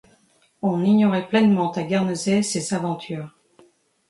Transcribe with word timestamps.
On 0.63 0.83
ignorait 0.83 1.27
pleinement 1.27 1.71
à 1.73 1.83
Guernesey 1.83 2.41
ses 2.41 2.73
aventures. 2.73 3.35